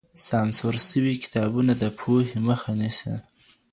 سانسور 0.27 0.75
سوي 0.89 1.13
کتابونه 1.23 1.73
د 1.81 1.83
پوهي 1.99 2.37
مخه 2.47 2.71
نيسي. 2.79 3.13